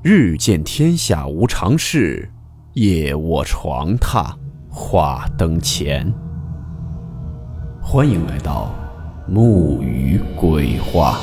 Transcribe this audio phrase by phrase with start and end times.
[0.00, 2.30] 日见天下无常事，
[2.74, 4.32] 夜卧床榻
[4.70, 6.08] 话灯前。
[7.82, 8.72] 欢迎来到
[9.26, 11.18] 木鱼鬼话。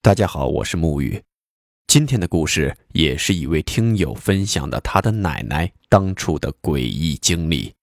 [0.00, 1.20] 大家好，我是木鱼。
[1.88, 7.74] 今天的故事也是一位听友分享的他的奶奶当初的诡异经历。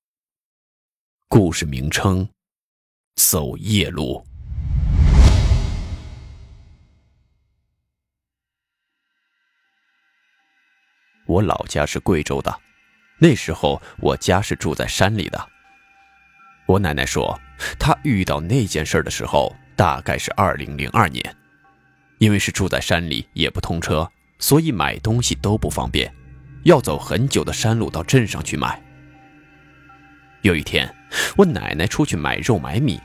[1.36, 2.30] 故事名称：
[3.16, 4.24] 走夜路。
[11.26, 12.56] 我老家是贵州的，
[13.18, 15.50] 那时候我家是住在山里的。
[16.68, 17.36] 我奶奶说，
[17.80, 21.36] 她遇到那件事的时候，大概是二零零二年，
[22.20, 24.08] 因为是住在山里，也不通车，
[24.38, 26.14] 所以买东西都不方便，
[26.66, 28.80] 要走很久的山路到镇上去买。
[30.44, 30.94] 有一天，
[31.38, 33.00] 我奶奶出去买肉买米，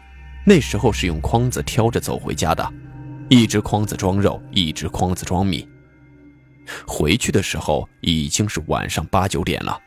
[0.45, 2.69] 那时候是用筐子挑着走回家的，
[3.29, 5.67] 一只筐子装肉，一只筐子装米。
[6.85, 9.81] 回去的时候已经是晚上八九点了，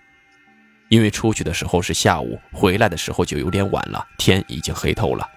[0.88, 5.30] 因为出去的时候是下午，回来的时候就有点晚了，天已经黑透了。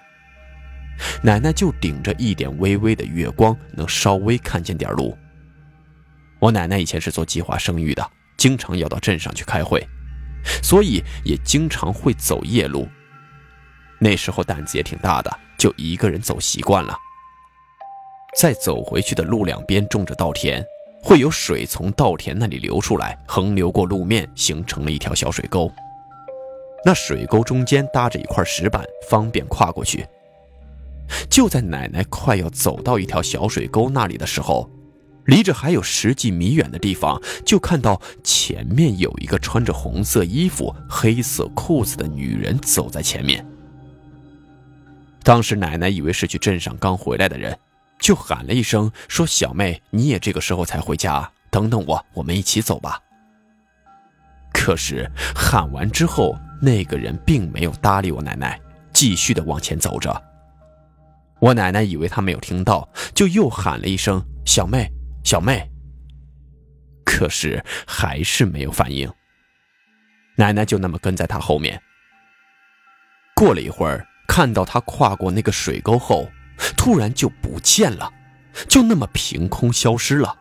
[1.21, 5.17] 奶奶就顶着一点微微的月光，能稍微看见点路。
[6.39, 9.85] 我奶奶以前是做计划生育的，经常要到镇上去开会。
[10.61, 12.87] 所以也经常会走夜路。
[13.99, 16.97] 那时候胆子也挺大的，就一个人走习惯了。
[18.37, 20.63] 在走回去的路两边种着稻田，
[21.01, 25.71] 会有水从稻田那里流出来，横流过路面，形成了一条小水沟。
[26.83, 30.05] 那水沟中间搭着一块石板，方便跨过去。
[31.29, 34.69] 就在奶奶快要走到一条小水沟那里的时候。
[35.25, 43.45] 离着还有十几米远的地方，就看到前面有一个穿着红色衣服、黑色裤子的女人走在前面。
[45.23, 47.57] 当时奶奶以为是去镇上刚回来的人，
[47.99, 51.27] 就喊了一声说：“小妹，你也这个时候才回家？
[51.49, 52.99] 等等我，我们一起走吧。”
[54.53, 58.59] 可是喊完之后，那个人并没有搭理我奶奶，
[58.93, 60.23] 继续的往前走着。
[61.39, 64.89] 我奶奶以为他没有听到，就又喊了一声：“小妹。”
[65.25, 65.67] 小妹，
[67.03, 69.11] 可是还是没有反应。
[70.37, 71.81] 奶奶就那么跟在他后面。
[73.35, 76.29] 过了一会儿，看到他跨过那个水沟后，
[76.77, 78.13] 突然就不见了，
[78.69, 80.37] 就那么凭空消失了。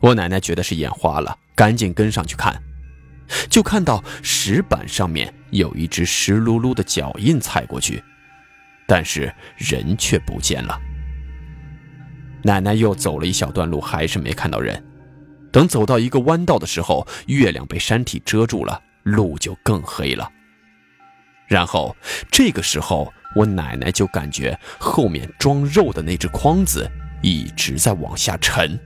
[0.00, 2.60] 我奶奶觉得是眼花了，赶紧跟上去看，
[3.48, 8.02] 就看到石板上面有一只湿漉漉的脚印踩过去，
[8.86, 10.80] 但是人却不见了。
[12.42, 14.82] 奶奶又走了一小段路，还是没看到人。
[15.50, 20.30] 等走到一个弯道的时候，月亮被山体遮住了，路就更黑了。
[21.46, 21.96] 然后
[22.30, 26.88] 这个时候，我奶奶就感觉后面装肉的那只筐子
[27.22, 28.78] 一直在往下沉，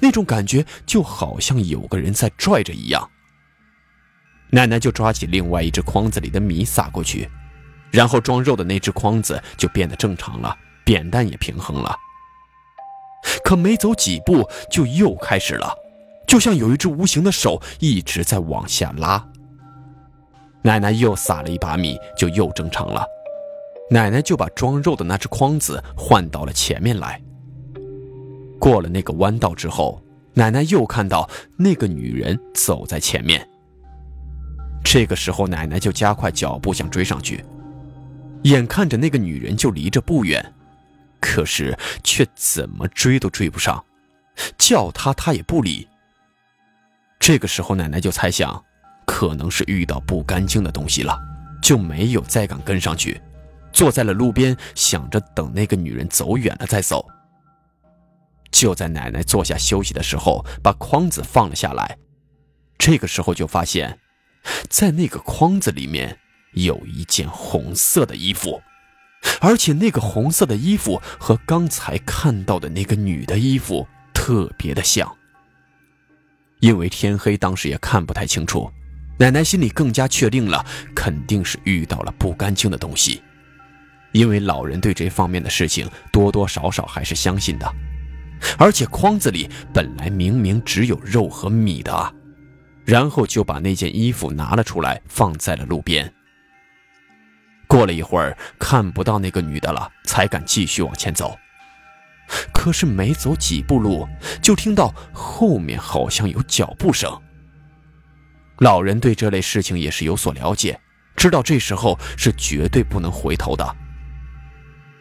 [0.00, 3.10] 那种感觉就好像有个人在拽着一样。
[4.50, 7.26] 奶奶就抓起另外一只筐子里的米撒过去，
[7.90, 10.54] 然后装肉的那只筐子就变得正常了，
[10.84, 11.96] 扁担也平衡了。
[13.44, 15.74] 可没走几步，就又开始了，
[16.26, 19.26] 就像有一只无形的手一直在往下拉。
[20.62, 23.04] 奶奶又撒了一把米，就又正常了。
[23.90, 27.20] 奶奶就把装肉的那只筐子换到了前面来。
[28.58, 30.00] 过了那个弯道之后，
[30.34, 31.28] 奶奶又看到
[31.58, 33.46] 那个女人走在前面。
[34.84, 37.44] 这个时候，奶奶就加快脚步想追上去，
[38.44, 40.54] 眼看着那个女人就离着不远。
[41.22, 43.82] 可是却怎么追都追不上，
[44.58, 45.88] 叫他他也不理。
[47.20, 48.62] 这个时候，奶奶就猜想，
[49.06, 51.16] 可能是遇到不干净的东西了，
[51.62, 53.22] 就没有再敢跟上去，
[53.72, 57.06] 坐在了路边，想着等那个女人走远了再走。
[58.50, 61.96] 就在奶奶坐下休息的时候，把筐子放了下来。
[62.76, 63.96] 这个时候就发现，
[64.68, 66.18] 在那个筐子里面
[66.54, 68.60] 有一件红色的衣服。
[69.40, 75.10] 而且那个红色的衣服和刚才看到的那个女的衣服特别的像。
[76.60, 78.70] 因为天黑，当时也看不太清楚，
[79.18, 80.64] 奶奶心里更加确定了，
[80.94, 83.20] 肯定是遇到了不干净的东西。
[84.12, 87.74] 因为老人对这方面的事情多多少少还是相信的。
[88.58, 92.12] 而且筐子里本来明明只有肉和米的啊，
[92.84, 96.12] 然后就把那件衣服拿了出来，放在了路边。
[97.72, 101.38] 过了一会儿，看不到那个女的了，才敢继续往前走。
[102.52, 104.06] 可是没走几步路，
[104.42, 107.10] 就听到后面好像有脚步声。
[108.58, 110.78] 老人对这类事情也是有所了解，
[111.16, 113.76] 知道这时候是绝对不能回头的。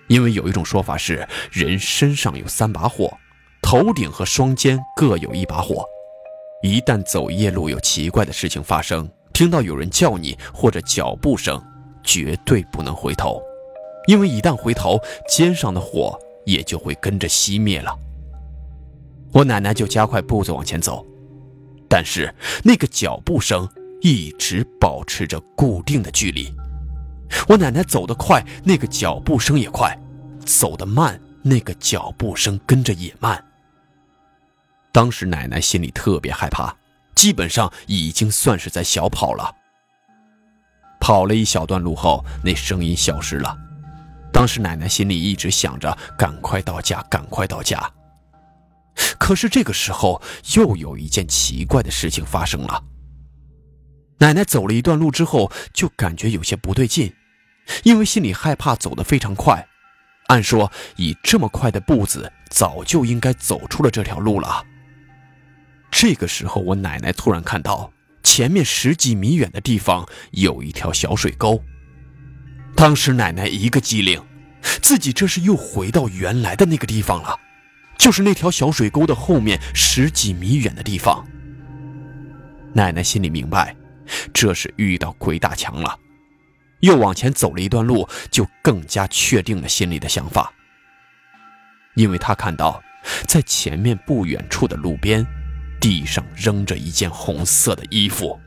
[0.08, 3.18] 因为有一种说法是，人身上有三把火，
[3.62, 5.84] 头顶和双肩各有一把火。
[6.64, 11.62] 一旦走夜路有奇怪的事情发生，听到有人叫你或者脚步声，
[12.04, 13.42] 绝对不能回头，
[14.08, 17.96] 因为一旦回头，肩上的火也就会跟着熄灭了。
[19.32, 21.06] 我奶奶就加快步子往前走。
[21.88, 22.34] 但是
[22.64, 23.68] 那个脚步声
[24.02, 26.54] 一直保持着固定的距离，
[27.50, 29.92] 我奶奶走得快，那个脚步声也快；
[30.46, 33.44] 走得慢，那个脚步声跟着也慢。
[34.94, 36.74] 当时奶奶心里特别害怕，
[37.14, 39.54] 基本上已经算是在小跑了。
[41.02, 43.58] 跑了一小段路后，那声音消失了。
[44.32, 47.92] 当时奶奶心里一直想着赶快到家，赶快到家。
[49.20, 50.22] 可是这个时候，
[50.56, 52.84] 又有一件奇怪的事情发生了。
[54.20, 57.14] 奶奶走了一段路之后，就感觉有些不对劲，
[57.84, 59.68] 因为心里害怕，走得非常快。
[60.28, 64.64] 按说以这么快的步子，早就应该走出了这条路了。
[65.90, 67.92] 这个时候，我奶奶突然看到
[68.24, 71.64] 前面十几米远的地方有一条小水沟。
[72.76, 74.22] 当时奶奶一个机灵，
[74.82, 77.40] 自己这是又回到原来的那个地方了。
[77.98, 81.24] 就是那条小水沟的后面十几米远的地方。
[82.74, 83.76] 奶奶心里明白，
[84.34, 86.00] 这是遇到鬼打墙了，
[86.80, 90.52] 又往前走了一段路，就更加确定了心里的想法。
[91.94, 92.82] 因为她看到，
[93.28, 95.24] 在前面不远处的路边，
[95.82, 98.40] 地上扔着一件红色的衣服，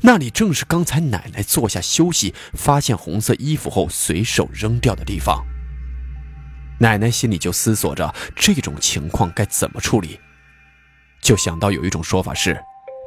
[0.00, 5.44] 那里正是刚才奶奶坐下休息，发现红色衣服后随手扔掉的地方。
[6.80, 10.20] 奶奶心里就思索着这种情况该怎么处理，
[11.20, 12.56] 就想到有一种说法是，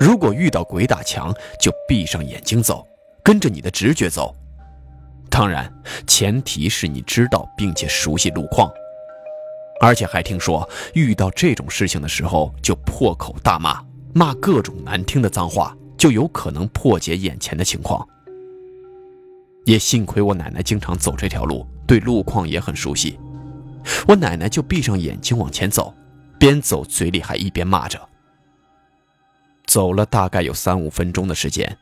[0.01, 2.85] 如果遇到鬼打墙，就闭上眼睛走，
[3.23, 4.35] 跟着你的直觉走。
[5.29, 5.73] 当然，
[6.05, 8.69] 前提是你知道并且熟悉路况，
[9.81, 13.83] 而且还听说遇到这种事情的时候，就破口大骂，
[14.13, 18.07] 骂各种难听的脏话，就有可能破解眼前的情况。
[19.65, 23.19] 也幸亏我奶奶经常走这条路，对路况也很熟悉。
[24.07, 25.93] 我奶奶就闭上眼睛往前走，
[26.37, 27.99] 边走嘴里还一边骂着。
[29.65, 31.77] 走了大概有三五分钟的时间，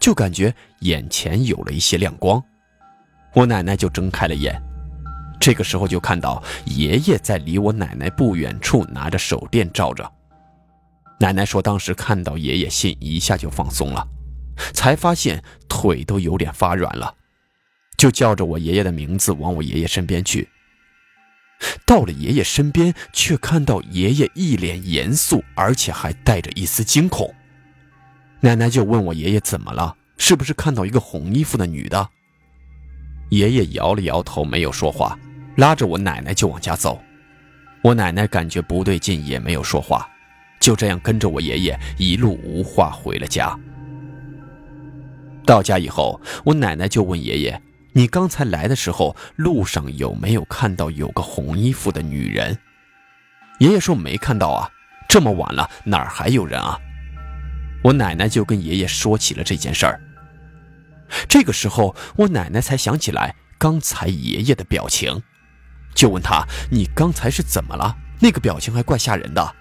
[0.00, 2.42] 就感觉眼前有了一些亮光，
[3.34, 4.62] 我奶奶就睁开了眼。
[5.40, 10.10] 这个时候就看到爷爷在离我奶奶不远处拿着手电照着。
[11.20, 14.06] 奶奶说，当时看到爷爷，心一下就放松了，
[14.72, 17.14] 才发现腿都有点发软了，
[17.96, 20.48] 就叫着我爷爷的名字往我爷爷身边去。
[21.84, 27.34] 到了爷爷身边，却看到爷爷一脸严肃，而且还带着一丝惊恐。
[28.40, 32.08] 奶奶就问我爷爷怎么了，是不是看到一个红衣服的女的？
[33.30, 35.18] 爷爷摇了摇头，没有说话，
[35.58, 37.02] 拉着我奶奶就往家走。
[37.82, 40.08] 我奶奶感觉不对劲，也没有说话，
[40.60, 43.58] 就这样跟着我爷爷一路无话回了家。
[45.44, 47.60] 到家以后，我奶奶就问爷爷。
[47.92, 52.56] 你刚才来的时候，路上有没有看到有个红衣服的女人？
[53.58, 54.70] 爷爷说没看到啊，
[55.08, 56.78] 这么晚了哪儿还有人啊？
[57.82, 60.00] 我奶奶就跟爷爷说起了这件事儿。
[61.28, 65.22] 这个时候，我奶奶才想起来刚才爷爷的表情，
[65.98, 67.92] 就问他：“你刚才是怎么了？
[68.20, 69.54] 那个表情还怪吓人的。”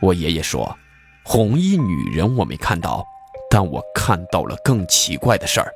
[0.00, 0.78] 我爷爷说
[1.26, 3.04] ：“红衣女人我没看到，
[3.50, 5.72] 但我看到了更奇怪的事儿。”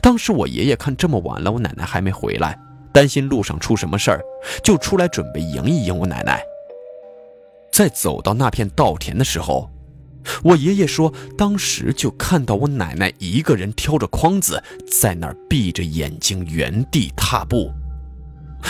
[0.00, 2.58] 当时我爷爷看这么晚了，我奶奶还没回来，
[2.90, 4.24] 担心路上出什么事儿，
[4.62, 6.42] 就出来准备迎一迎我奶奶。
[7.70, 9.70] 在走到那片稻田的时候，
[10.42, 17.72] 我爷爷说，当时就看到我奶奶一个人挑着筐子在那儿闭着眼睛原地踏步，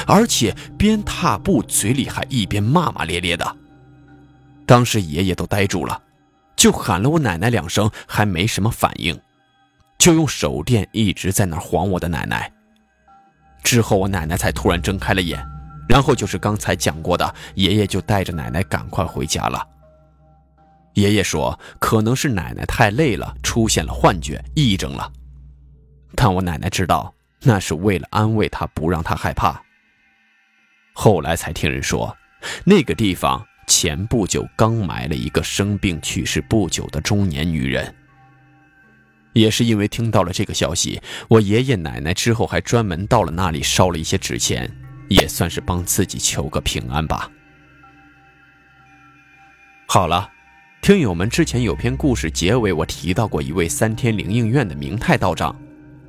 [0.07, 3.57] 而且边踏步嘴里还一边骂骂咧咧的。
[4.67, 6.01] 当时爷爷都呆住了，
[6.57, 9.19] 就喊了我奶奶两声，还没什么反应。
[9.99, 12.53] 就用手电一直在那晃我的奶奶。
[13.63, 15.43] 之后我奶奶才突然睁开了眼，
[15.89, 19.67] 然后就是刚才讲过的，爷爷就带着奶奶赶快回家了。
[20.95, 25.13] 爷爷说可能是奶奶太累了，出现了幻觉、癔症了。
[26.15, 29.61] 但我奶奶知道那是为了安慰她，不让她害怕。
[30.93, 32.17] 后来才听人说，
[32.65, 37.95] 那个地方前不久刚埋了一个生病去世不久的中年女人。
[39.33, 44.71] 也是因为听到了这个消息，我爷爷奶奶之后还专门到了那里烧了一些纸钱，
[45.09, 47.29] 也算是帮自己求个平安吧。
[49.89, 50.31] 好了，
[50.85, 55.59] 听友们之前有篇故事结尾，我提到过一位三天灵应院的明太道长。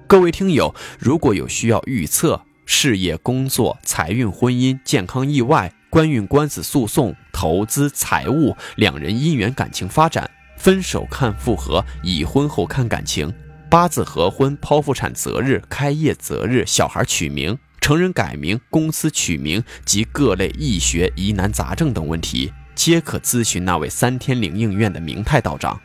[0.06, 13.34] 各位听友，如果有需要预测事业、工作、财运、婚姻、健康、意外、官运、官司、诉讼、投资、财务、两人姻缘、感情发展、分手看复合、已婚后看感情、
[13.70, 22.52] 八字合婚、剖腹产择日、开业择日、小孩取名、成人改名、公司取名及各类易学疑难杂症等问题。
[22.76, 25.82] 皆可咨询那位三天灵应院的明太道长，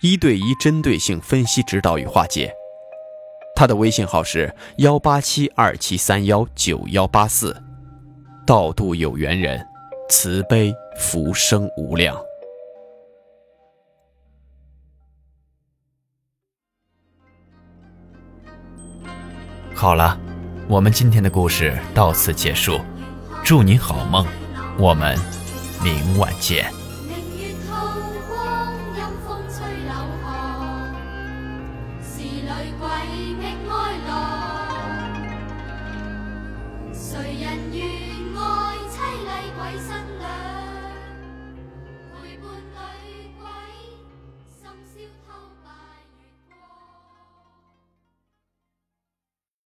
[0.00, 2.52] 一对一针对性分析指导与化解。
[3.54, 7.56] 他的微信号是幺八七二七三幺九幺八四，
[8.46, 9.64] 道度有缘人，
[10.10, 12.14] 慈悲福生无量。
[19.74, 20.18] 好了，
[20.68, 22.80] 我们今天的故事到此结束，
[23.44, 24.26] 祝你好梦，
[24.78, 25.16] 我们。
[25.86, 26.75] 明晚见。